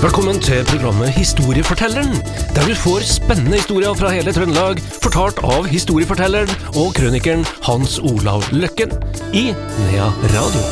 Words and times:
Velkommen 0.00 0.38
til 0.40 0.64
programmet 0.64 1.10
Historiefortelleren, 1.12 2.14
der 2.56 2.64
du 2.64 2.72
får 2.72 3.02
spennende 3.04 3.58
historier 3.60 3.92
fra 3.92 4.08
hele 4.14 4.32
Trøndelag, 4.32 4.80
fortalt 5.04 5.42
av 5.44 5.68
historiefortelleren 5.68 6.48
og 6.72 6.94
krønikeren 6.96 7.44
Hans 7.68 7.98
Olav 8.00 8.48
Løkken 8.48 8.96
i 9.36 9.50
Nea 9.52 10.08
Radio. 10.32 10.64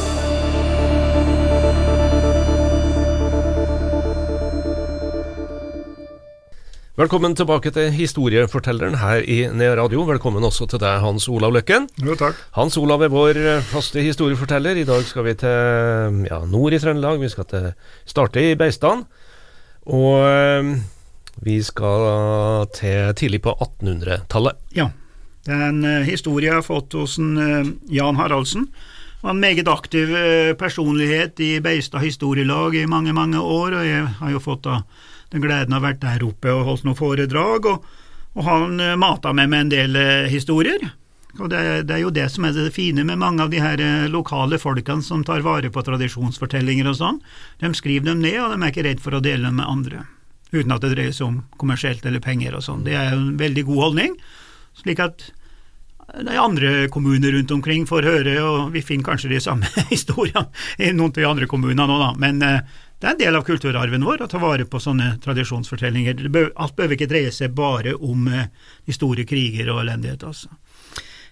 Velkommen 6.98 7.36
tilbake 7.36 7.70
til 7.70 7.92
Historiefortelleren 7.94 8.96
her 8.98 9.20
i 9.22 9.42
Nea 9.54 9.76
Radio. 9.78 10.02
Velkommen 10.08 10.42
også 10.42 10.66
til 10.72 10.80
deg, 10.82 11.04
Hans 11.04 11.28
Olav 11.28 11.52
Løkken. 11.54 11.84
Jo, 12.02 12.16
takk. 12.18 12.40
Hans 12.56 12.80
Olav 12.80 13.04
er 13.06 13.12
vår 13.12 13.38
eh, 13.38 13.60
faste 13.62 14.02
historieforteller. 14.02 14.80
I 14.80 14.88
dag 14.88 15.04
skal 15.06 15.28
vi 15.28 15.36
til 15.38 16.24
ja, 16.26 16.40
nord 16.50 16.74
i 16.74 16.80
Trøndelag. 16.82 17.20
Vi 17.22 17.30
skal 17.30 17.46
til, 17.52 17.70
starte 18.08 18.42
i 18.42 18.56
Beistan. 18.58 19.04
Og 19.88 20.20
eh, 20.20 20.70
vi 21.44 21.58
skal 21.64 22.68
til 22.76 23.12
tidlig 23.16 23.42
på 23.46 23.54
1800-tallet. 23.56 24.60
Ja. 24.76 24.90
Det 25.48 25.54
er 25.54 25.68
en 25.70 25.84
eh, 25.86 26.06
historie 26.08 26.50
jeg 26.50 26.58
har 26.58 26.66
fått 26.66 26.96
hos 26.98 27.16
en, 27.20 27.36
eh, 27.40 27.70
Jan 27.96 28.18
Haraldsen. 28.20 28.68
Han 29.22 29.26
var 29.26 29.34
en 29.34 29.40
meget 29.42 29.68
aktiv 29.68 30.12
personlighet 30.60 31.40
i 31.42 31.56
Beistad 31.58 32.04
historielag 32.04 32.76
i 32.78 32.86
mange, 32.86 33.10
mange 33.12 33.40
år, 33.40 33.74
og 33.80 33.86
jeg 33.86 34.04
har 34.20 34.30
jo 34.30 34.42
fått 34.44 34.62
da 34.68 34.76
den 35.32 35.42
gleden 35.42 35.74
av 35.74 35.80
å 35.80 35.82
ha 35.82 35.88
vært 35.88 36.04
der 36.04 36.22
oppe 36.22 36.52
og 36.54 36.62
holdt 36.68 36.84
noen 36.86 36.98
foredrag, 37.00 37.66
og, 37.66 37.88
og 38.38 38.46
han 38.46 38.78
mata 39.02 39.32
meg 39.34 39.50
med 39.50 39.64
en 39.64 39.72
del 39.72 39.98
historier. 40.30 40.86
Og 41.36 41.50
det, 41.52 41.60
det 41.86 41.98
er 41.98 42.02
jo 42.02 42.12
det 42.14 42.24
som 42.32 42.46
er 42.48 42.54
det 42.56 42.72
fine 42.72 43.04
med 43.04 43.20
mange 43.20 43.44
av 43.44 43.52
de 43.52 43.60
her 43.60 43.80
eh, 43.84 44.08
lokale 44.08 44.58
folkene 44.60 45.04
som 45.04 45.24
tar 45.26 45.44
vare 45.44 45.68
på 45.70 45.84
tradisjonsfortellinger 45.84 46.88
og 46.88 46.96
sånn. 46.98 47.18
De 47.60 47.72
skriver 47.76 48.08
dem 48.08 48.22
ned, 48.24 48.38
og 48.40 48.54
de 48.54 48.62
er 48.62 48.72
ikke 48.72 48.86
redd 48.88 49.02
for 49.04 49.18
å 49.18 49.22
dele 49.24 49.50
dem 49.50 49.60
med 49.60 49.68
andre, 49.68 50.06
uten 50.54 50.72
at 50.74 50.84
det 50.84 50.94
dreier 50.94 51.14
seg 51.14 51.28
om 51.28 51.40
kommersielt 51.60 52.06
eller 52.08 52.24
penger 52.24 52.56
og 52.56 52.64
sånn. 52.64 52.86
Det 52.88 52.96
er 52.96 53.12
en 53.12 53.34
veldig 53.40 53.66
god 53.68 53.84
holdning, 53.84 54.16
slik 54.80 55.04
at 55.04 55.28
de 56.16 56.36
andre 56.40 56.88
kommuner 56.88 57.34
rundt 57.36 57.50
omkring 57.52 57.84
får 57.86 58.06
høre, 58.08 58.34
og 58.40 58.70
vi 58.72 58.80
finner 58.82 59.10
kanskje 59.10 59.34
de 59.34 59.40
samme 59.44 59.68
historiene 59.92 60.48
i 60.80 60.92
noen 60.96 61.12
av 61.12 61.20
de 61.20 61.26
andre 61.28 61.48
kommunene 61.50 61.84
nå, 61.90 61.98
da. 62.00 62.14
Men 62.16 62.40
eh, 62.42 62.62
det 62.98 63.06
er 63.06 63.12
en 63.12 63.20
del 63.20 63.36
av 63.38 63.44
kulturarven 63.46 64.06
vår 64.06 64.24
å 64.24 64.30
ta 64.30 64.40
vare 64.42 64.64
på 64.66 64.80
sånne 64.82 65.18
tradisjonsfortellinger. 65.22 66.24
Alt 66.56 66.74
behøver 66.78 66.96
ikke 66.96 67.10
dreie 67.12 67.34
seg 67.34 67.52
bare 67.54 67.92
om 67.94 68.24
eh, 68.32 68.48
de 68.88 68.96
store 68.96 69.28
kriger 69.28 69.68
og 69.74 69.84
elendighet, 69.84 70.24
altså. 70.26 70.48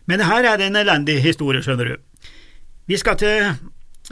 Men 0.06 0.22
her 0.22 0.46
er 0.46 0.60
det 0.60 0.70
en 0.70 0.78
elendig 0.78 1.18
historie, 1.24 1.62
skjønner 1.62 1.92
du. 1.92 1.96
Vi 2.86 2.98
skal 3.00 3.18
til 3.18 3.56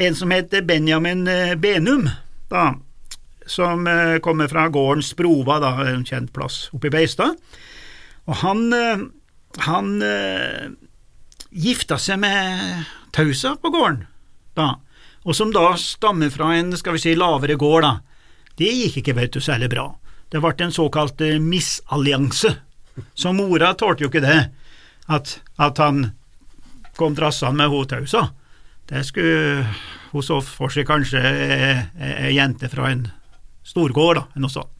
en 0.03 0.17
som 0.19 0.33
heter 0.34 0.64
Benjamin 0.67 1.27
eh, 1.31 1.55
Benum, 1.55 2.09
da, 2.50 2.73
som 3.47 3.87
eh, 3.87 4.19
kommer 4.19 4.50
fra 4.50 4.67
gården 4.69 5.05
Sprova, 5.06 5.61
da, 5.62 5.75
en 5.87 6.03
kjent 6.06 6.33
plass 6.34 6.69
oppe 6.75 6.91
i 6.91 6.95
Beistad. 6.95 7.37
Og 8.27 8.41
han, 8.42 8.67
eh, 8.75 9.05
han 9.69 9.92
gifta 11.55 12.00
seg 12.03 12.19
med 12.25 12.89
Tausa 13.15 13.55
på 13.62 13.70
gården, 13.70 14.03
da, 14.59 14.72
og 15.25 15.39
som 15.39 15.55
da 15.55 15.70
stammer 15.78 16.33
fra 16.34 16.50
en, 16.59 16.75
skal 16.77 16.98
vi 16.98 17.05
si, 17.05 17.15
lavere 17.15 17.55
gård, 17.61 17.87
da. 17.87 17.95
Det 18.59 18.70
gikk 18.70 18.98
ikke, 19.00 19.15
vet 19.19 19.34
du, 19.34 19.41
særlig 19.42 19.70
bra. 19.70 19.87
Det 20.31 20.42
ble 20.42 20.67
en 20.67 20.75
såkalt 20.75 21.22
misallianse, 21.42 22.50
så 23.15 23.31
mora 23.34 23.72
tålte 23.78 24.05
jo 24.05 24.11
ikke 24.11 24.22
det, 24.25 24.41
at, 25.06 25.38
at 25.60 25.80
han 25.83 26.10
kom 26.97 27.16
drassende 27.16 27.58
med 27.58 27.72
henne 27.72 27.91
Tausa. 27.91 28.28
Det 28.88 29.02
skulle 29.06 29.66
hun 30.12 30.22
så 30.22 30.38
for 30.44 30.72
seg 30.72 30.86
kanskje 30.86 31.20
ei 31.20 32.34
jente 32.36 32.69
fra 32.70 32.91
en 32.92 33.08
storgård, 33.66 34.20
da, 34.20 34.25
noe 34.38 34.52
sånt. 34.52 34.70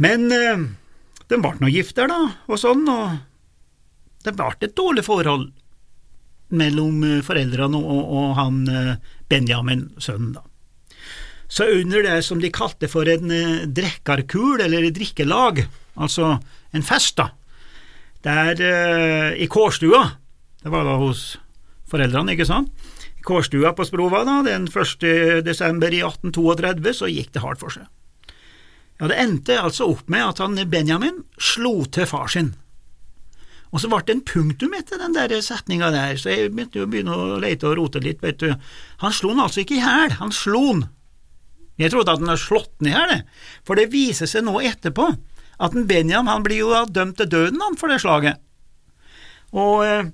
Men 0.00 0.30
eh, 0.32 0.66
de 1.30 1.38
ble 1.38 1.54
nå 1.60 1.70
gift 1.70 1.96
der, 1.98 2.10
da, 2.10 2.20
og 2.48 2.60
sånn, 2.60 2.86
og 2.90 3.18
det 4.24 4.34
ble 4.36 4.50
et 4.58 4.76
dårlig 4.76 5.04
forhold 5.06 5.50
mellom 6.56 7.04
eh, 7.06 7.18
foreldrene 7.24 7.78
og, 7.78 8.14
og 8.20 8.30
han 8.38 8.62
eh, 8.68 8.94
Benjamin, 9.30 9.90
sønnen, 10.00 10.34
da. 10.38 10.46
Så 11.50 11.66
under 11.80 12.04
det 12.06 12.20
som 12.22 12.38
de 12.38 12.46
kalte 12.54 12.86
for 12.86 13.08
en 13.10 13.26
drikkarkul, 13.26 13.72
drekkarkul, 13.74 14.60
eller 14.62 14.84
drikkelag, 14.94 15.64
altså 15.98 16.36
en 16.70 16.84
fest, 16.86 17.16
da, 17.18 17.32
der 18.26 18.60
eh, 18.60 19.42
i 19.42 19.48
kårstua, 19.50 20.02
det 20.60 20.72
var 20.72 20.84
da 20.84 20.96
hos 21.00 21.38
foreldrene, 21.90 22.34
ikke 22.36 22.48
sant, 22.48 22.72
i 23.16 23.24
kårstua 23.26 23.72
på 23.76 23.86
Sprova 23.88 24.22
da, 24.28 24.40
den 24.46 24.68
1. 24.68 25.06
desember 25.46 25.92
i 25.92 26.02
1832, 26.04 26.94
så 27.00 27.10
gikk 27.10 27.32
det 27.34 27.44
hardt 27.44 27.62
for 27.62 27.74
seg. 27.74 27.88
Ja, 29.00 29.08
det 29.08 29.16
endte 29.22 29.56
altså 29.56 29.88
opp 29.94 30.10
med 30.12 30.26
at 30.26 30.42
han 30.44 30.60
Benjamin 30.68 31.22
slo 31.40 31.86
til 31.88 32.08
far 32.08 32.28
sin. 32.28 32.52
Og 33.70 33.80
så 33.80 33.88
ble 33.88 34.02
det 34.04 34.16
en 34.16 34.24
punktum 34.26 34.74
etter 34.76 34.98
den 35.00 35.14
der 35.14 35.32
setninga 35.44 35.92
der, 35.94 36.16
så 36.18 36.32
jeg 36.32 36.50
begynte 36.52 36.80
jo 36.80 36.88
å 36.88 36.90
begynne 36.90 37.16
å 37.16 37.38
lete 37.40 37.68
og 37.70 37.78
rote 37.78 38.02
litt, 38.02 38.20
vet 38.22 38.42
du. 38.42 38.50
Han 39.00 39.14
slo 39.14 39.30
han 39.32 39.44
altså 39.46 39.62
ikke 39.62 39.78
i 39.78 39.84
hæl, 39.84 40.16
han 40.18 40.34
slo 40.34 40.64
han. 40.66 40.88
Jeg 41.80 41.94
trodde 41.94 42.12
at 42.12 42.20
han 42.20 42.28
hadde 42.28 42.42
slått 42.42 42.72
han 42.82 42.90
i 42.90 42.96
hæl, 42.96 43.22
for 43.64 43.80
det 43.80 43.92
viser 43.94 44.28
seg 44.28 44.44
nå 44.44 44.58
etterpå 44.68 45.06
at 45.60 45.76
en 45.76 45.88
Benjamin 45.88 46.30
han 46.30 46.46
blir 46.46 46.62
jo 46.62 46.84
dømt 46.88 47.18
til 47.20 47.28
døden 47.30 47.60
han 47.62 47.76
for 47.80 47.92
det 47.92 48.00
slaget. 48.02 48.40
Og 49.52 49.84
eh, 49.84 50.10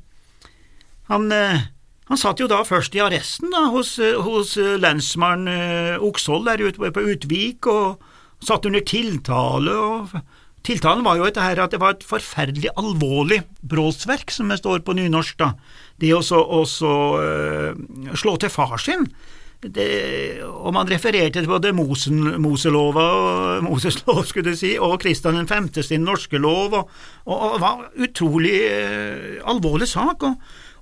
han, 1.13 1.29
eh, 1.33 1.67
han 2.11 2.21
satt 2.21 2.41
jo 2.43 2.49
da 2.51 2.63
først 2.67 2.97
i 2.97 3.03
arresten 3.05 3.53
da, 3.55 3.69
hos, 3.75 3.97
eh, 4.03 4.19
hos 4.19 4.57
lensmann 4.57 5.47
eh, 5.51 6.03
Okshold 6.03 6.49
der 6.49 6.65
ute 6.67 6.91
på 6.91 7.07
Utvik, 7.13 7.69
og 7.71 8.03
satt 8.43 8.67
under 8.67 8.83
tiltale. 8.87 9.77
og 9.77 10.19
Tiltalen 10.67 11.05
var 11.07 11.21
jo 11.21 11.29
dette 11.29 11.45
her 11.45 11.63
at 11.63 11.75
det 11.75 11.81
var 11.83 11.95
et 11.95 12.07
forferdelig 12.07 12.73
alvorlig 12.75 13.45
bråsverk, 13.63 14.33
som 14.35 14.51
det 14.51 14.59
står 14.59 14.83
på 14.87 14.97
nynorsk, 14.99 15.39
da. 15.39 15.53
Det 15.97 16.11
å 16.13 16.23
så 16.27 16.41
uh, 17.17 17.79
slå 18.19 18.35
til 18.43 18.51
far 18.53 18.75
sin. 18.83 19.07
Det, 19.63 20.43
og 20.45 20.75
man 20.77 20.89
refererte 20.91 21.41
til 21.41 21.49
både 21.49 21.73
Mosen, 21.75 22.21
Moselova 22.45 23.07
og 23.17 23.65
Moses 23.65 23.97
lov, 24.05 24.21
skulle 24.29 24.53
du 24.53 24.59
si, 24.59 24.75
og 24.79 24.99
Kristian 25.01 25.49
5. 25.49 25.71
sin 25.83 26.05
norske 26.05 26.39
lov, 26.39 26.77
og, 26.77 26.91
og, 27.25 27.37
og 27.41 27.61
var 27.63 27.87
utrolig 28.05 28.55
eh, 28.69 29.41
alvorlig 29.49 29.89
sak. 29.89 30.23
og 30.23 30.37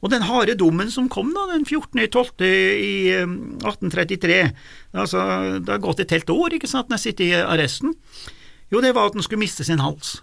og 0.05 0.11
den 0.12 0.27
harde 0.29 0.53
dommen 0.61 0.91
som 0.93 1.09
kom 1.09 1.31
da, 1.33 1.47
den 1.55 1.65
14.12. 1.65 2.45
i 2.45 2.95
1833, 3.17 4.35
altså 4.93 5.23
det 5.65 5.73
har 5.73 5.81
gått 5.81 6.03
et 6.05 6.12
helt 6.12 6.33
år, 6.35 6.59
ikke 6.59 6.69
sant, 6.69 6.91
når 6.91 7.01
jeg 7.01 7.05
sitter 7.06 7.25
i 7.25 7.39
arresten, 7.41 7.95
jo, 8.69 8.83
det 8.85 8.93
var 8.93 9.09
at 9.09 9.17
han 9.17 9.25
skulle 9.25 9.41
miste 9.41 9.65
sin 9.65 9.81
hals, 9.81 10.19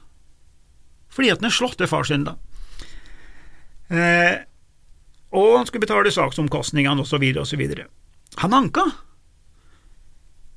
fordi 1.10 1.32
at 1.34 1.42
han 1.42 1.50
hadde 1.50 1.58
slått 1.58 1.80
til 1.82 1.90
far 1.90 2.06
sin, 2.06 2.28
da. 2.30 2.36
Eh, 3.90 4.38
og 5.34 5.58
han 5.58 5.66
skulle 5.66 5.88
betale 5.88 6.14
saksomkostningene, 6.14 7.02
osv., 7.02 7.26
osv. 7.42 7.66
Han 8.40 8.54
anka 8.56 8.86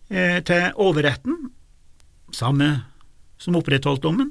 eh, 0.09 0.39
til 0.47 0.71
overretten, 0.79 1.51
samme 2.35 2.71
som 3.39 3.59
opprettholdt 3.59 4.05
dommen. 4.05 4.31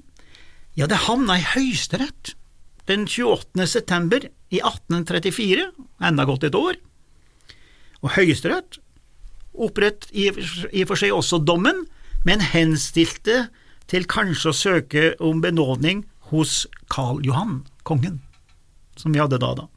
Ja, 0.79 0.87
det 0.87 1.03
havna 1.05 1.37
i 1.37 1.45
Høyesterett 1.45 2.33
den 2.87 3.05
28. 3.07 3.67
september 3.67 4.25
i 4.51 4.59
1834, 4.59 5.67
enda 6.03 6.25
gått 6.27 6.47
et 6.47 6.55
år, 6.57 6.79
og 8.03 8.15
Høyesterett 8.17 8.79
opprett 9.53 10.07
i 10.11 10.29
og 10.31 10.89
for 10.89 10.99
seg 10.99 11.13
også 11.13 11.39
dommen, 11.45 11.85
men 12.25 12.41
henstilte 12.41 13.47
til 13.91 14.07
kanskje 14.09 14.49
å 14.49 14.57
søke 14.57 15.05
om 15.23 15.41
benådning 15.43 16.03
hos 16.31 16.63
Karl 16.91 17.21
Johan, 17.25 17.61
kongen, 17.85 18.21
som 18.97 19.13
vi 19.13 19.21
hadde 19.21 19.39
da, 19.41 19.53
da. 19.59 19.67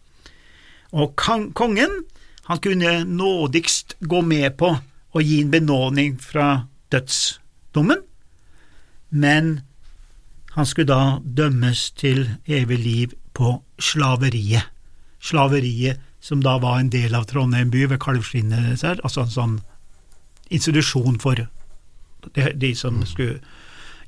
Og 0.97 1.17
kongen, 1.19 2.05
han 2.47 2.59
kunne 2.63 3.05
nådigst 3.05 3.97
gå 4.01 4.23
med 4.23 4.57
på 4.59 4.77
å 5.17 5.23
gi 5.23 5.41
en 5.43 5.51
benådning 5.51 6.19
fra 6.23 6.67
dødsdommen, 6.95 8.03
men 9.09 9.61
han 10.55 10.67
skulle 10.67 10.93
da 10.93 11.19
dømmes 11.23 11.91
til 11.99 12.23
evig 12.47 12.79
liv 12.79 13.15
på 13.37 13.59
slaveriet. 13.83 14.71
Slaveriet 15.21 16.01
som 16.23 16.43
da 16.43 16.57
var 16.63 16.79
en 16.81 16.91
del 16.91 17.15
av 17.15 17.27
Trondheim 17.31 17.71
by 17.71 17.85
ved 17.91 18.01
Kalvskinnet, 18.03 18.85
altså 18.97 19.25
en 19.25 19.33
sånn 19.35 19.57
institusjon 20.55 21.19
for 21.23 21.43
de, 22.35 22.71
som 22.79 23.03
skulle 23.07 23.41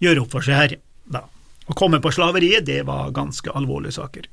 gjøre 0.02 0.22
opp 0.24 0.36
for 0.36 0.46
seg 0.46 0.58
her. 0.58 0.76
Da. 1.10 1.24
Å 1.66 1.76
komme 1.78 2.00
på 2.02 2.12
slaveriet, 2.14 2.66
det 2.66 2.84
var 2.86 3.10
ganske 3.14 3.50
alvorlige 3.50 3.98
saker. 3.98 4.30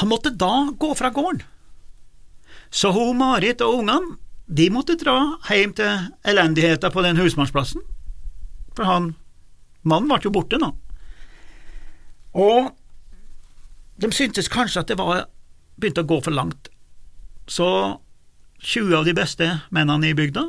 Han 0.00 0.10
måtte 0.10 0.32
da 0.32 0.72
gå 0.76 0.90
fra 0.96 1.12
gården, 1.14 1.44
så 2.70 2.92
hun 2.94 3.18
Marit 3.18 3.62
og 3.64 3.82
ungene 3.82 4.16
de 4.46 4.68
måtte 4.70 4.94
dra 4.98 5.36
hjem 5.50 5.72
til 5.74 6.08
elendigheta 6.28 6.90
på 6.94 7.02
den 7.02 7.18
husmannsplassen, 7.18 7.82
for 8.76 8.86
han 8.86 9.14
Mannen 9.86 10.10
ble 10.10 10.18
jo 10.22 10.32
borte 10.34 10.58
nå. 10.58 10.72
Og 12.34 12.72
de 14.02 14.10
syntes 14.14 14.50
kanskje 14.50 14.82
at 14.82 14.90
det 14.90 14.98
var 14.98 15.28
begynte 15.78 16.02
å 16.02 16.08
gå 16.08 16.18
for 16.24 16.34
langt, 16.34 16.70
så 17.46 17.68
20 18.58 18.96
av 18.98 19.04
de 19.06 19.14
beste 19.14 19.50
mennene 19.74 20.10
i 20.10 20.16
bygda 20.16 20.46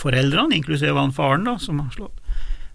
foreldrene, 0.00 0.56
inklusive 0.56 0.96
han 0.96 1.12
faren 1.12 1.44
da, 1.44 1.58
som 1.60 1.80
har 1.82 1.92
slått, 1.94 2.20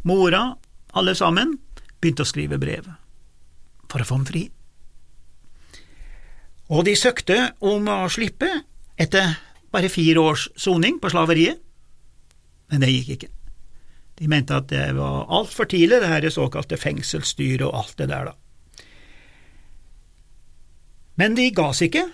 mora, 0.06 0.56
alle 0.94 1.16
sammen, 1.18 1.56
begynte 2.02 2.26
å 2.26 2.30
skrive 2.30 2.60
brev 2.62 2.92
for 3.90 4.04
å 4.04 4.08
få 4.08 4.20
ham 4.20 4.28
fri. 4.28 4.44
Og 6.74 6.86
de 6.88 6.96
søkte 6.98 7.52
om 7.62 7.86
å 7.92 8.06
slippe 8.10 8.50
etter 8.98 9.36
bare 9.74 9.92
fire 9.92 10.22
års 10.24 10.48
soning 10.58 10.98
på 11.02 11.12
slaveriet, 11.14 11.62
men 12.72 12.82
det 12.82 12.90
gikk 12.94 13.12
ikke. 13.16 13.32
De 14.16 14.30
mente 14.32 14.56
at 14.56 14.70
det 14.72 14.86
var 14.96 15.28
altfor 15.36 15.68
tidlig, 15.70 16.00
det 16.02 16.10
her 16.10 16.26
såkalte 16.32 16.80
fengselsstyret 16.80 17.66
og 17.68 17.76
alt 17.82 17.98
det 18.00 18.08
der, 18.10 18.32
da. 18.32 18.36
Men 21.20 21.36
de 21.36 21.50
ga 21.56 21.70
seg 21.76 21.92
ikke, 21.92 22.06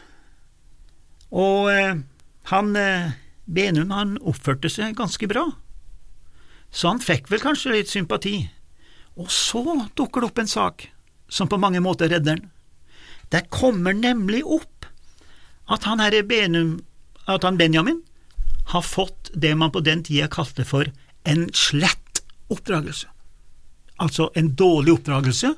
og 1.32 1.72
eh, 1.72 2.02
han 2.52 2.76
eh, 2.78 3.14
Benum 3.52 3.92
han 3.92 4.18
oppførte 4.28 4.70
seg 4.72 4.98
ganske 4.98 5.28
bra, 5.30 5.46
så 6.72 6.92
han 6.92 7.02
fikk 7.04 7.32
vel 7.32 7.42
kanskje 7.44 7.74
litt 7.76 7.92
sympati. 7.92 8.36
Og 9.20 9.28
så 9.34 9.64
dukker 9.98 10.24
det 10.24 10.30
opp 10.30 10.40
en 10.40 10.52
sak 10.52 10.86
som 11.32 11.50
på 11.52 11.60
mange 11.60 11.82
måter 11.84 12.12
redder 12.12 12.38
han. 12.38 12.46
Det 13.32 13.48
kommer 13.50 13.96
nemlig 13.96 14.44
opp 14.44 14.88
at 15.72 15.86
han 15.88 16.02
Benum, 16.28 16.82
at 17.28 17.44
han 17.44 17.58
Benjamin, 17.58 18.02
har 18.68 18.82
fått 18.82 19.32
det 19.34 19.56
man 19.56 19.72
på 19.72 19.80
den 19.80 20.04
tida 20.04 20.28
kalte 20.28 20.66
for 20.68 20.92
en 21.24 21.48
slett 21.54 22.22
oppdragelse. 22.52 23.08
Altså 24.02 24.32
en 24.36 24.52
dårlig 24.56 24.94
oppdragelse, 24.98 25.54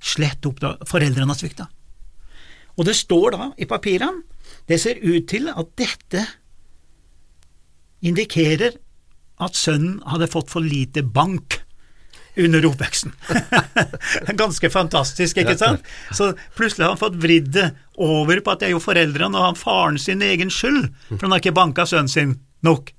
slett 0.00 0.46
oppdragelse, 0.46 0.88
foreldrene 0.90 1.30
har 1.30 1.38
svikta. 1.38 1.68
Og 2.78 2.86
det 2.88 2.96
står 2.96 3.36
da 3.36 3.50
i 3.60 3.68
papirene, 3.68 4.24
det 4.66 4.80
ser 4.82 4.98
ut 5.02 5.28
til 5.30 5.50
at 5.52 5.74
dette 5.78 6.24
indikerer 8.02 8.78
at 9.40 9.56
sønnen 9.56 10.00
hadde 10.08 10.30
fått 10.30 10.50
for 10.50 10.64
lite 10.64 11.04
bank 11.04 11.59
under 12.36 12.66
oppveksten. 12.66 13.12
Ganske 14.42 14.70
fantastisk, 14.70 15.40
ikke 15.42 15.56
sant? 15.58 15.86
Så 16.14 16.32
plutselig 16.58 16.86
har 16.86 16.94
han 16.94 17.00
fått 17.00 17.18
vridd 17.20 17.50
det 17.56 17.70
over 18.00 18.40
på 18.40 18.54
at 18.54 18.62
det 18.62 18.70
er 18.70 18.74
jo 18.76 18.82
foreldrene 18.82 19.36
og 19.36 19.50
han 19.50 19.58
faren 19.58 19.98
sin 20.00 20.22
egen 20.24 20.52
skyld, 20.52 20.88
for 21.10 21.26
han 21.26 21.34
har 21.34 21.42
ikke 21.42 21.56
banka 21.56 21.86
sønnen 21.88 22.12
sin 22.12 22.36
nok. 22.66 22.92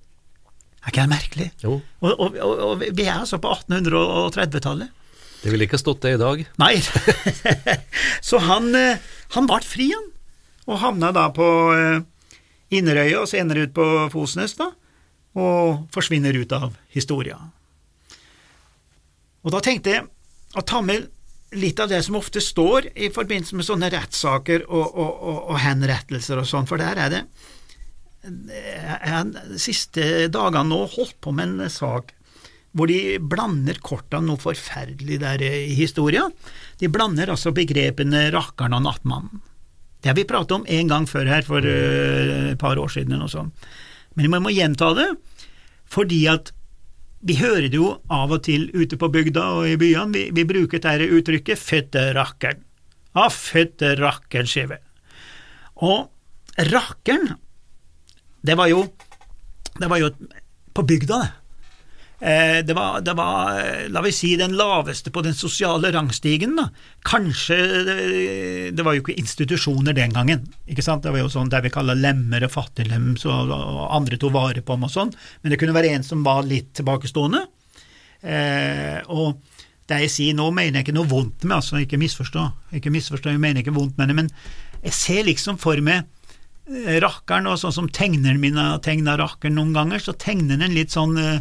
Er 0.82 0.90
ikke 0.92 1.04
det 1.06 1.14
merkelig? 1.14 1.50
Jo. 1.62 1.78
Og, 2.02 2.12
og, 2.12 2.38
og, 2.42 2.64
og 2.68 2.84
vi 2.84 3.06
er 3.06 3.20
altså 3.20 3.38
på 3.42 3.54
1830-tallet. 3.54 4.98
Det 5.42 5.50
ville 5.50 5.66
ikke 5.66 5.80
stått 5.82 6.04
det 6.06 6.16
i 6.16 6.22
dag. 6.22 6.44
Nei. 6.62 6.76
så 8.30 8.42
han, 8.46 8.70
eh, 8.78 9.02
han 9.36 9.50
ble 9.50 9.62
fri, 9.66 9.90
han, 9.94 10.10
og 10.70 10.82
havna 10.82 11.10
da 11.16 11.28
på 11.34 11.48
eh, 11.74 12.04
Inderøya 12.78 13.24
og 13.24 13.30
senere 13.30 13.66
ut 13.66 13.74
på 13.76 13.88
Fosnes, 14.14 14.54
da, 14.60 14.70
og 15.38 15.88
forsvinner 15.94 16.38
ut 16.38 16.54
av 16.56 16.76
historia. 16.94 17.40
Og 19.42 19.56
da 19.56 19.62
tenkte 19.64 19.96
jeg 19.96 20.06
å 20.58 20.64
ta 20.68 20.82
med 20.86 21.10
litt 21.58 21.80
av 21.84 21.90
det 21.92 22.00
som 22.06 22.16
ofte 22.20 22.42
står 22.44 22.92
i 22.96 23.10
forbindelse 23.12 23.58
med 23.60 23.68
sånne 23.68 23.90
rettssaker 23.92 24.64
og, 24.70 24.86
og, 24.86 25.12
og, 25.12 25.40
og 25.52 25.60
henrettelser 25.60 26.40
og 26.40 26.48
sånn, 26.48 26.70
for 26.70 26.80
der 26.80 27.00
er 27.02 27.12
det 27.12 27.22
Jeg 28.24 29.12
har 29.12 29.28
de 29.34 29.60
siste 29.60 30.08
dagene 30.32 30.70
nå 30.70 30.86
holdt 30.94 31.18
på 31.24 31.34
med 31.36 31.58
en 31.60 31.74
sak 31.74 32.14
hvor 32.72 32.88
de 32.88 33.20
blander 33.20 33.82
kortene 33.84 34.30
noe 34.30 34.40
forferdelig 34.40 35.18
der 35.20 35.42
i 35.44 35.74
historia. 35.76 36.30
De 36.80 36.88
blander 36.88 37.34
altså 37.34 37.52
begrepene 37.52 38.30
rakkeren 38.32 38.78
og 38.78 38.86
nattmannen. 38.86 39.42
Det 40.02 40.10
har 40.10 40.16
vi 40.18 40.24
pratet 40.30 40.56
om 40.56 40.64
en 40.66 40.88
gang 40.90 41.04
før 41.10 41.28
her, 41.30 41.44
for 41.46 41.62
uh, 41.68 42.54
et 42.54 42.62
par 42.62 42.80
år 42.80 42.90
siden 42.94 43.12
eller 43.12 43.28
noe 43.28 43.34
sånt. 43.34 43.68
Men 44.16 44.32
vi 44.32 44.40
må 44.48 44.54
gjenta 44.56 44.94
det, 44.98 45.10
fordi 45.92 46.24
at 46.32 46.54
vi 47.22 47.38
hører 47.38 47.68
det 47.70 47.78
jo 47.78 47.92
av 48.10 48.34
og 48.34 48.44
til 48.48 48.70
ute 48.74 48.98
på 48.98 49.10
bygda 49.14 49.44
og 49.60 49.68
i 49.70 49.78
byene, 49.80 50.14
vi, 50.16 50.24
vi 50.34 50.46
bruker 50.48 50.82
dette 50.82 51.10
uttrykket 51.14 51.60
'fødte 51.60 52.06
rakkeren'. 52.18 52.64
Ja, 53.16 53.28
fødte 53.28 53.96
rakkeren, 54.00 54.48
sier 54.48 54.70
vi. 54.72 54.80
Og 55.84 56.10
rakkeren, 56.72 57.36
det 58.42 58.58
var 58.58 58.72
jo 58.72 58.86
det 59.80 59.90
var 59.90 60.02
jo 60.02 60.10
på 60.74 60.84
bygda, 60.88 61.20
det. 61.22 61.41
Eh, 62.22 62.60
det 62.66 62.74
var, 62.78 63.00
det 63.02 63.16
var, 63.18 63.58
la 63.90 64.02
vi 64.06 64.12
si, 64.14 64.36
den 64.38 64.54
laveste 64.54 65.10
på 65.10 65.24
den 65.26 65.34
sosiale 65.34 65.90
rangstigen. 65.92 66.54
da. 66.60 66.68
Kanskje 67.08 67.58
Det, 67.88 67.96
det 68.78 68.86
var 68.86 68.94
jo 68.94 69.02
ikke 69.02 69.18
institusjoner 69.18 69.98
den 69.98 70.14
gangen. 70.14 70.46
ikke 70.70 70.86
sant? 70.86 71.04
Det 71.04 71.12
var 71.12 71.24
jo 71.24 71.32
sånn 71.34 71.50
der 71.50 71.66
vi 71.66 71.74
kaller 71.74 71.98
lemmer 71.98 72.46
og 72.46 72.54
fattiglem, 72.54 73.16
og, 73.26 73.56
og 73.56 73.82
andre 73.98 74.22
tok 74.22 74.36
vare 74.38 74.62
på 74.62 74.78
ham 74.78 74.86
og 74.86 74.94
sånn. 74.94 75.16
Men 75.42 75.52
det 75.52 75.60
kunne 75.62 75.76
være 75.76 75.96
en 75.96 76.06
som 76.06 76.22
var 76.24 76.46
litt 76.46 76.76
tilbakestående. 76.78 77.48
Eh, 78.22 79.02
og 79.10 79.42
det 79.90 80.04
jeg 80.06 80.14
sier 80.14 80.38
nå, 80.38 80.46
mener 80.54 80.80
jeg 80.80 80.88
ikke 80.88 81.00
noe 81.00 81.10
vondt 81.10 81.44
med, 81.44 81.58
altså, 81.58 81.82
ikke 81.82 82.00
misforstå. 82.00 82.48
Ikke 82.78 82.94
misforstå, 82.94 83.34
jeg 83.34 83.42
mener 83.42 83.66
ikke 83.66 83.76
vondt 83.76 83.98
med 83.98 84.12
det, 84.12 84.18
men 84.22 84.30
jeg 84.82 84.94
ser 84.94 85.26
liksom 85.26 85.58
for 85.62 85.82
meg 85.82 86.04
eh, 86.04 86.21
rakkeren, 87.04 87.50
og 87.52 87.60
sånn 87.62 87.76
som 87.76 87.90
tegneren 87.92 88.42
min 88.42 88.60
har 88.60 88.80
tegna 88.86 89.18
rakkeren 89.20 89.58
noen 89.60 89.74
ganger, 89.76 90.02
så 90.04 90.16
tegner 90.18 90.60
den 90.62 90.76
litt 90.76 90.94
sånn 90.96 91.18
eh, 91.20 91.40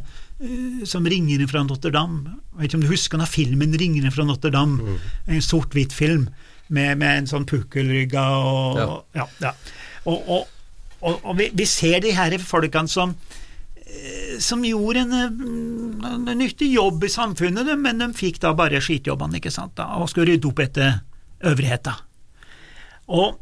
som 0.88 1.04
'Ringeren 1.04 1.48
fra 1.48 1.62
Notre-Dame. 1.66 2.36
Jeg 2.54 2.60
vet 2.60 2.70
ikke 2.70 2.78
om 2.78 2.86
du 2.86 2.92
husker 2.92 3.18
den 3.18 3.26
filmen 3.30 3.76
'Ringeren 3.76 4.14
fra 4.14 4.24
Notre-Dame? 4.24 4.80
Mm. 4.80 4.96
En 5.36 5.44
sort-hvitt 5.44 5.92
film 5.92 6.30
med, 6.68 6.98
med, 6.98 7.18
en 7.18 7.26
sånn 7.30 7.46
pukkelrygga 7.46 8.24
og 8.38 8.78
Ja. 8.78 8.88
ja, 9.14 9.26
ja. 9.40 9.52
Og, 10.04 10.28
og, 10.28 10.48
og, 11.02 11.20
og 11.24 11.36
vi, 11.36 11.50
vi, 11.52 11.66
ser 11.66 12.00
de 12.00 12.14
her 12.16 12.38
folkene 12.38 12.88
som 12.88 13.16
som 14.38 14.62
gjorde 14.64 15.00
en, 15.00 15.12
en, 16.06 16.38
nyttig 16.38 16.68
jobb 16.72 17.04
i 17.04 17.08
samfunnet, 17.10 17.66
men 17.78 17.98
de 17.98 18.06
fikk 18.14 18.38
da 18.44 18.52
bare 18.54 18.78
skitjobbene, 18.80 19.40
ikke 19.40 19.50
sant, 19.50 19.74
da, 19.74 19.88
og 19.98 20.08
skulle 20.08 20.30
rydde 20.30 20.46
opp 20.46 20.62
etter 20.62 21.00
øvrigheta. 21.50 21.96
Og 23.10 23.40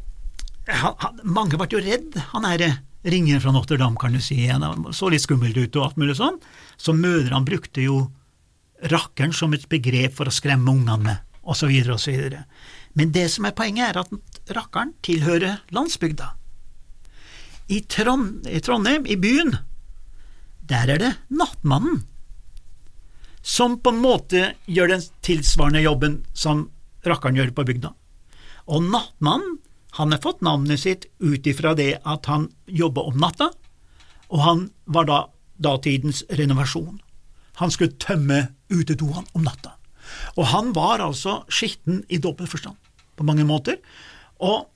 han, 0.69 0.95
han, 1.01 1.19
mange 1.23 1.57
ble 1.59 1.67
jo 1.71 1.81
redd, 1.83 2.15
han 2.33 2.47
herre 2.47 2.69
ringen 3.09 3.41
fra 3.41 3.53
Notre-Dame, 3.55 3.97
kan 3.99 4.13
du 4.13 4.21
si. 4.23 4.41
Han 4.47 4.89
så 4.95 5.09
litt 5.11 5.23
skummelt 5.23 5.57
ut 5.57 5.77
og 5.79 5.85
alt 5.85 5.99
mulig 6.01 6.17
sånn. 6.19 6.39
Så 6.77 6.95
mødrene 6.95 7.47
brukte 7.47 7.83
jo 7.85 8.01
rakkeren 8.91 9.33
som 9.35 9.53
et 9.55 9.67
begrep 9.71 10.15
for 10.17 10.29
å 10.29 10.33
skremme 10.33 10.71
ungene 10.71 10.99
med, 11.03 11.23
osv., 11.43 11.71
osv. 11.95 12.35
Men 12.99 13.15
det 13.15 13.27
som 13.33 13.47
er 13.47 13.55
poenget, 13.55 13.91
er 13.91 14.01
at 14.03 14.53
rakkeren 14.55 14.93
tilhører 15.05 15.63
landsbygda. 15.75 16.33
I, 17.69 17.83
Trond, 17.85 18.47
I 18.49 18.61
Trondheim, 18.65 19.05
i 19.05 19.17
byen, 19.19 19.53
der 20.69 20.89
er 20.95 21.01
det 21.01 21.11
nattmannen 21.29 22.03
som 23.45 23.77
på 23.79 23.93
en 23.93 24.01
måte 24.03 24.41
gjør 24.67 24.95
den 24.95 25.03
tilsvarende 25.25 25.81
jobben 25.83 26.19
som 26.37 26.67
rakkeren 27.07 27.37
gjør 27.39 27.53
på 27.55 27.65
bygda. 27.69 27.93
Og 28.69 28.83
nattmannen 28.89 29.57
han 29.97 30.13
har 30.13 30.21
fått 30.21 30.43
navnet 30.45 30.81
sitt 30.83 31.07
ut 31.19 31.47
ifra 31.47 31.73
det 31.77 31.97
at 32.05 32.29
han 32.29 32.49
jobba 32.65 33.07
om 33.09 33.17
natta, 33.19 33.49
og 34.29 34.43
han 34.45 34.65
var 34.85 35.07
da 35.09 35.19
datidens 35.59 36.21
renovasjon. 36.29 36.99
Han 37.59 37.73
skulle 37.73 37.97
tømme 37.99 38.45
utedoene 38.69 39.25
om 39.35 39.43
natta. 39.43 39.73
Og 40.37 40.45
han 40.53 40.71
var 40.73 41.01
altså 41.03 41.41
skitten 41.51 42.03
i 42.07 42.21
dobbel 42.21 42.47
forstand, 42.49 42.77
på 43.17 43.25
mange 43.27 43.45
måter. 43.47 43.79
Og 44.39 44.69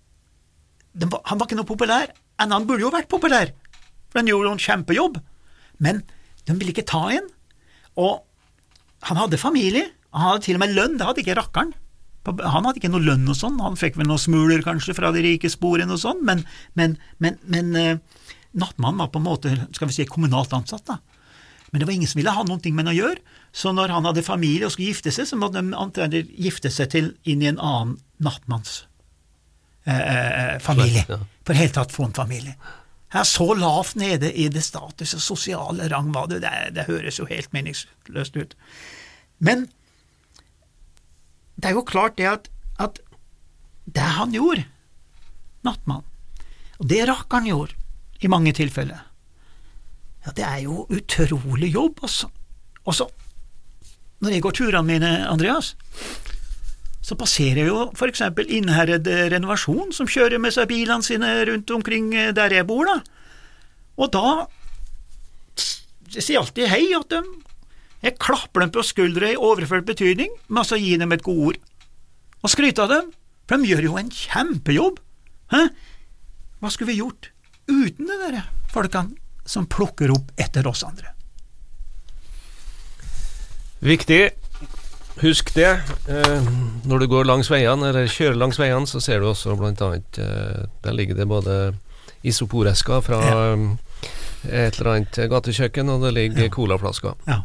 var, 0.94 1.22
han 1.30 1.40
var 1.40 1.48
ikke 1.48 1.60
noe 1.62 1.70
populær, 1.70 2.12
enn 2.42 2.54
han 2.54 2.68
burde 2.68 2.86
jo 2.86 2.92
vært 2.94 3.12
populær, 3.12 3.54
for 4.10 4.22
han 4.22 4.30
gjorde 4.30 4.50
jo 4.50 4.56
en 4.58 4.66
kjempejobb. 4.66 5.22
Men 5.82 6.04
de 6.44 6.58
ville 6.58 6.74
ikke 6.74 6.90
ta 6.90 7.06
en. 7.14 7.30
Og 8.02 8.26
han 9.08 9.20
hadde 9.22 9.42
familie, 9.42 9.88
han 10.14 10.28
hadde 10.28 10.46
til 10.48 10.60
og 10.60 10.66
med 10.66 10.76
lønn, 10.76 10.98
det 11.00 11.08
hadde 11.08 11.24
ikke 11.24 11.38
rakkeren. 11.40 11.74
Han 12.24 12.68
hadde 12.68 12.80
ikke 12.80 12.92
noe 12.92 13.04
lønn 13.04 13.28
og 13.28 13.36
sånn, 13.36 13.60
han 13.60 13.76
fikk 13.80 13.98
vel 14.00 14.08
noen 14.08 14.22
smuler 14.22 14.64
kanskje 14.64 14.96
fra 14.96 15.12
de 15.12 15.24
rike 15.26 15.50
sporene 15.52 15.92
og 15.92 16.00
sånn, 16.00 16.22
men, 16.24 16.46
men, 16.80 16.96
men, 17.24 17.36
men 17.52 17.74
uh, 17.76 18.22
nattmannen 18.56 19.02
var 19.04 19.10
på 19.12 19.20
en 19.20 19.28
måte, 19.28 19.56
skal 19.76 19.90
vi 19.90 19.98
si, 19.98 20.06
kommunalt 20.08 20.56
ansatt, 20.56 20.86
da. 20.88 21.02
Men 21.74 21.82
det 21.82 21.90
var 21.90 21.98
ingen 21.98 22.08
som 22.08 22.20
ville 22.22 22.32
ha 22.36 22.46
noen 22.46 22.62
ting 22.62 22.78
med 22.78 22.86
han 22.86 22.94
å 22.94 23.00
gjøre, 23.00 23.40
så 23.52 23.74
når 23.74 23.92
han 23.96 24.06
hadde 24.06 24.24
familie 24.24 24.68
og 24.68 24.76
skulle 24.76 24.94
gifte 24.94 25.12
seg, 25.12 25.26
så 25.26 25.40
måtte 25.42 25.60
de 25.60 25.74
antakelig 25.74 26.28
gifte 26.46 26.70
seg 26.72 26.92
til 26.94 27.12
inn 27.28 27.42
i 27.42 27.50
en 27.50 27.58
annen 27.58 27.96
nattmanns 28.24 28.84
eh, 29.90 29.98
eh 29.98 30.60
familie, 30.62 31.18
for 31.42 31.58
helt 31.58 31.74
tatt 31.76 31.96
få 31.96 32.08
en 32.08 32.16
familie. 32.16 32.54
Her 33.14 33.26
Så 33.26 33.54
lavt 33.58 33.98
nede 33.98 34.32
i 34.34 34.48
det 34.54 34.64
status 34.66 35.14
og 35.18 35.22
sosiale 35.22 35.90
rang 35.90 36.14
var 36.14 36.30
det, 36.30 36.44
det, 36.46 36.54
det 36.78 36.86
høres 36.88 37.20
jo 37.20 37.26
helt 37.30 37.52
meningsløst 37.54 38.38
ut. 38.38 38.56
Men 39.38 39.68
det 41.64 41.70
er 41.70 41.78
jo 41.78 41.86
klart 41.88 42.18
det 42.20 42.28
at, 42.28 42.50
at 42.84 43.00
det 43.88 44.08
han 44.18 44.36
gjorde, 44.36 44.66
nattmann, 45.64 46.04
og 46.76 46.90
det 46.92 47.06
rakkeren 47.08 47.48
gjorde 47.48 47.78
i 48.20 48.32
mange 48.32 48.52
tilfeller, 48.56 49.00
ja, 50.26 50.32
det 50.36 50.44
er 50.44 50.58
jo 50.66 50.84
utrolig 50.92 51.70
jobb, 51.72 52.04
altså. 52.04 52.28
Og 52.84 52.96
så, 52.96 53.08
når 54.20 54.36
jeg 54.36 54.44
går 54.44 54.56
turene 54.60 54.88
mine, 54.88 55.12
Andreas, 55.28 55.74
så 57.04 57.16
passerer 57.20 57.62
jeg 57.64 57.72
jo 57.72 57.86
for 57.96 58.12
eksempel 58.12 58.48
Innherred 58.52 59.08
renovasjon, 59.32 59.92
som 59.96 60.08
kjører 60.08 60.40
med 60.44 60.56
seg 60.56 60.70
bilene 60.72 61.04
sine 61.04 61.32
rundt 61.48 61.72
omkring 61.76 62.12
der 62.36 62.56
jeg 62.60 62.68
bor, 62.68 62.88
da. 62.88 63.00
Og 64.00 64.12
da 64.12 64.28
jeg 66.14 66.24
sier 66.28 66.44
alltid 66.44 66.70
hei 66.70 66.86
til 66.92 67.08
dem. 67.12 67.30
Jeg 68.04 68.18
klapper 68.20 68.66
dem 68.66 68.72
på 68.76 68.84
skuldra 68.84 69.30
i 69.32 69.38
overført 69.40 69.86
betydning, 69.88 70.32
men 70.50 70.62
altså 70.64 70.76
gi 70.80 70.98
dem 71.00 71.14
et 71.16 71.24
godord. 71.24 71.56
Og 72.44 72.52
skryte 72.52 72.84
av 72.84 72.90
dem, 72.92 73.12
for 73.48 73.58
de 73.64 73.70
gjør 73.72 73.86
jo 73.88 73.98
en 74.02 74.10
kjempejobb. 74.12 75.00
Hæ? 75.54 75.62
Hva 76.60 76.72
skulle 76.72 76.92
vi 76.92 77.00
gjort 77.00 77.30
uten 77.72 78.08
de 78.10 78.18
der 78.20 78.42
folkene 78.74 79.16
som 79.48 79.68
plukker 79.72 80.12
opp 80.12 80.32
etter 80.40 80.68
oss 80.68 80.84
andre? 80.88 81.14
Viktig. 83.84 84.30
Husk 85.22 85.52
det. 85.56 85.70
Eh, 86.10 86.48
når 86.90 87.04
du 87.04 87.08
går 87.12 87.28
langs 87.28 87.50
veiene, 87.52 87.90
eller 87.92 88.08
kjører 88.10 88.40
langs 88.40 88.60
veiene, 88.60 88.88
så 88.90 89.02
ser 89.04 89.22
du 89.22 89.28
også 89.30 89.56
blant 89.60 89.82
annet 89.86 90.18
eh, 90.24 90.64
Der 90.84 90.96
ligger 90.98 91.20
det 91.20 91.28
både 91.30 91.58
isoporesker 92.26 93.04
fra 93.06 93.20
Ja. 93.28 93.38
eh, 93.54 94.68
et 94.68 94.80
eller 94.80 94.90
annet 94.98 95.20
gatekjøkken, 95.32 95.88
og 95.94 96.02
det 96.04 96.14
ligger 96.18 96.50
colaflasker. 96.52 97.14
Ja. 97.30 97.42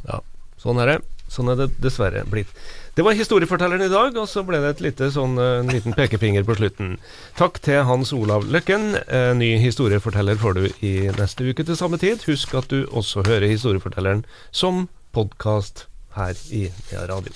Sånn 0.62 0.80
er 0.82 0.92
det. 0.92 0.98
Sånn 1.28 1.50
er 1.52 1.58
det 1.60 1.68
dessverre 1.82 2.22
blitt. 2.28 2.48
Det 2.96 3.04
var 3.04 3.14
historiefortelleren 3.14 3.84
i 3.84 3.92
dag, 3.92 4.16
og 4.16 4.26
så 4.30 4.42
ble 4.48 4.58
det 4.62 4.70
et 4.72 4.80
lite 4.86 5.10
sånn, 5.14 5.36
eh, 5.38 5.60
en 5.60 5.68
liten 5.70 5.94
pekefinger 5.94 6.46
på 6.48 6.56
slutten. 6.58 6.96
Takk 7.36 7.60
til 7.62 7.84
Hans 7.84 8.12
Olav 8.16 8.48
Løkken. 8.48 8.96
Eh, 9.06 9.34
ny 9.34 9.58
historieforteller 9.62 10.40
får 10.40 10.54
du 10.54 10.64
i 10.82 10.94
neste 11.20 11.46
uke 11.46 11.64
til 11.64 11.76
samme 11.76 12.00
tid. 12.00 12.24
Husk 12.26 12.54
at 12.54 12.68
du 12.72 12.86
også 12.86 13.26
hører 13.26 13.46
Historiefortelleren 13.46 14.24
som 14.50 14.88
podkast 15.12 15.86
her 16.16 16.34
i 16.50 16.72
Nea 16.90 17.06
Radio. 17.06 17.32